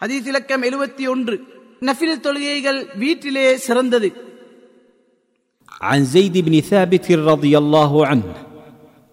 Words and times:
ஹதீஸ் 0.00 0.26
இலக்கம் 0.30 0.64
எழுபத்தி 0.68 1.04
ஒன்று 1.12 1.36
நஃபில் 1.88 2.22
தொழுகைகள் 2.26 2.80
வீட்டிலே 3.02 3.46
சிறந்தது 3.66 4.08
عن 5.88 6.00
زيد 6.06 6.34
بن 6.46 6.54
ثابت 6.62 7.06
رضي 7.32 7.54
الله 7.62 7.92
عنه 8.06 8.28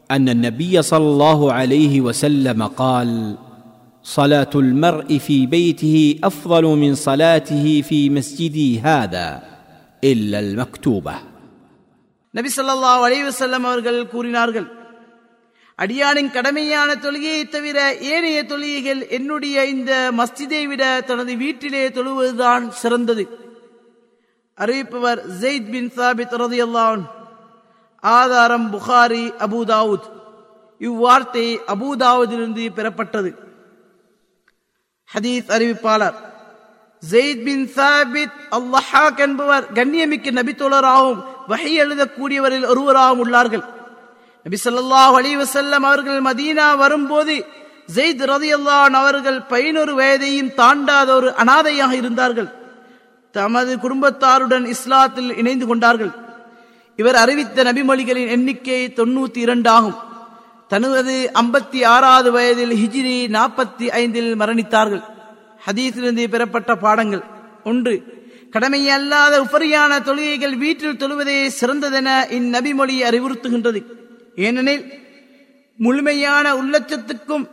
ان 0.09 0.25
النبي 0.29 0.75
صلى 0.91 1.07
الله 1.13 1.39
عليه 1.54 1.94
وسلم 2.01 2.59
قال 2.81 3.09
صلاه 4.05 4.54
المرء 4.55 5.09
في 5.17 5.38
بيته 5.47 5.96
افضل 6.23 6.63
من 6.83 6.92
صلاته 7.08 7.65
في 7.90 7.99
مسجدي 8.10 8.69
هذا 8.81 9.28
الا 10.03 10.37
المكتوبه 10.40 11.15
நபி 12.33 12.49
ஸல்லல்லாஹு 12.58 13.01
அலைஹி 13.08 13.24
வஸல்லம் 13.29 13.65
அவர்கள் 13.69 13.99
கூறினார்கள் 14.13 14.67
அடியானின் 15.81 16.31
கடமையான 16.31 16.95
தொழுகையை 16.95 17.49
தவிர 17.49 17.95
ஏனைய 17.95 18.44
தொழுகைகள் 18.44 19.09
என்னுடைய 19.09 19.66
இந்த 19.66 20.12
மஸ்ஜிதை 20.17 20.67
விட 20.67 21.02
தனது 21.02 21.35
வீட்டிலே 21.35 21.90
தொழுவதுதான் 21.90 22.70
சிறந்தது. 22.70 23.40
அறிவிப்பவர் 24.58 25.22
ஜெயித் 25.41 25.72
பின் 25.72 25.91
சாபித் 25.96 26.36
ரதியல்லாஹு 26.44 27.02
ஆதாரம் 27.99 28.73
புகாரி 28.73 29.34
அபூதாவுத் 29.40 30.08
இவ்வார்த்தை 30.80 31.58
அபூதாவுதிலிருந்து 31.68 32.70
பெறப்பட்டது. 32.76 33.38
ஹதீஸ் 35.13 35.49
அறிவிப்பாளர் 35.55 36.13
ஜெயித் 37.12 37.44
பின் 37.44 37.68
சாபித் 37.68 38.38
அல்லஹாக் 38.52 39.18
என்பவர் 39.18 39.71
கண்ணியமிக்க 39.74 40.32
நபித்தோழராகவும் 40.32 41.24
வகை 41.48 41.82
எழுதக்கூடியவரில் 41.82 42.68
ஒருவராகவும் 42.68 43.24
உள்ளார்கள். 43.24 43.82
நபி 44.44 44.58
ஸல்லல்லாஹு 44.64 45.14
அலைஹி 45.20 45.72
அவர்கள் 45.72 46.22
மதீனா 46.22 46.78
வரும்போது 46.78 47.46
ஜெயித் 47.96 48.24
ரதியல்லான் 48.32 48.96
அவர்கள் 49.02 49.42
பதினொரு 49.42 49.96
வயதையும் 49.96 50.52
தாண்டாத 50.58 51.08
ஒரு 51.08 51.34
அனாதையாக 51.38 51.92
இருந்தார்கள். 51.92 52.50
தமது 53.32 53.76
குடும்பத்தாருடன் 53.76 54.74
இஸ்லாத்தில் 54.74 55.38
இணைந்து 55.38 55.68
கொண்டார்கள். 55.68 56.12
இவர் 56.96 57.16
அறிவித்த 57.16 57.63
நபிமொழிகளின் 57.63 58.27
எண்ணிக்கை 58.27 58.94
தொண்ணூத்தி 58.96 59.38
இரண்டு 59.38 59.70
ஆகும். 59.70 59.96
தனது 60.68 61.32
ஐம்பத்தி 61.34 61.85
ஆறாவது 61.85 62.32
வயதில் 62.32 62.72
ஹிஜ்ரி 62.72 63.18
நாற்பத்தி 63.38 63.90
ஐந்தில் 63.90 64.39
மரணித்தார்கள். 64.39 65.03
ஹதீஸிலிருந்து 65.66 66.28
பெறப்பட்ட 66.28 66.75
பாடங்கள். 66.75 67.23
ஒன்று 67.63 68.03
கடமையல்லாத 68.53 69.39
உபரியான 69.39 70.00
தொழுகைகள் 70.00 70.57
வீட்டில் 70.57 70.95
தொழுவதே 70.95 71.50
சிறந்ததென 71.59 72.09
இந்நபிமொழி 72.30 72.95
அறிவுறுத்துகின்றது. 73.09 73.81
ஏனெனில் 74.35 74.93
முழுமையான 75.77 76.53
உள்ளச்சத்துக்கும் 76.53 77.49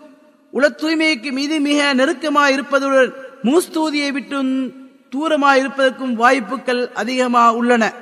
உள 0.50 0.68
தூய்மைக்கு 0.68 1.32
மீது 1.32 1.60
மிக 1.60 1.92
நெருக்கமாக 1.92 2.50
இருப்பதுடன் 2.50 3.12
மூஸ்தூதியை 3.44 4.12
விட்டும் 4.12 4.72
தூரமாக 5.10 5.58
இருப்பதற்கும் 5.58 6.14
வாய்ப்புகள் 6.14 6.90
அதிகமாக 6.92 7.54
உள்ளன. 7.54 7.92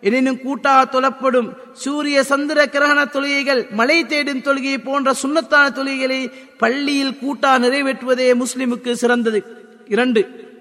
எனினும் 0.00 0.40
கூட்டாக 0.40 1.00
தொழப்படும் 1.00 1.52
சூரிய 1.72 2.22
சந்திர 2.22 2.66
கிரகண 2.66 3.04
தொழுகைகள் 3.04 3.70
மலை 3.70 4.06
தேடும் 4.06 4.38
தொழுகை 4.38 4.78
போன்ற 4.84 5.14
சுண்ணத்தான 5.22 5.70
தொழுகைகளை 5.70 6.32
பள்ளியில் 6.58 7.18
கூட்டாக 7.18 7.66
நிறைவேற்றுவதே 7.66 8.42
முஸ்லிமுக்கு 8.42 8.92
சிறந்தது. 8.92 9.44
இரண்டு 9.84 10.52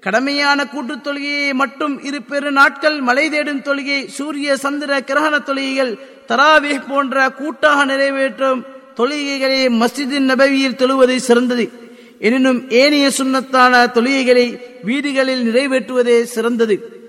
கடமையான 0.00 0.68
கூட்டுத் 0.68 1.06
தொழுகையை 1.06 1.52
மட்டும் 1.52 2.04
இரு 2.04 2.22
பெரு 2.22 2.52
நாட்கள் 2.52 3.00
மலை 3.00 3.30
தேடும் 3.30 3.60
தொழுகை 3.60 4.06
சூரிய 4.06 4.56
சந்திர 4.56 5.00
கிரகண 5.00 5.42
தொழுகைகள் 5.42 5.98
தராவே 6.28 6.82
போன்ற 6.88 7.30
கூட்டாக 7.30 7.84
நிறைவேற்றும் 7.84 8.64
தொழுகைகளை 8.96 9.68
மஸ்ஜிதின் 9.68 10.28
நபவியில் 10.30 10.76
தொழுவது 10.76 11.16
சிறந்தது. 11.16 11.72
எனினும் 12.18 12.70
ஏனைய 12.70 13.08
சுண்ணத்தான 13.08 13.86
தொழுகைகளை 13.94 14.60
வீடுகளில் 14.82 15.52
நிறைவேற்றுவதே 15.52 16.22
சிறந்தது. 16.22 17.01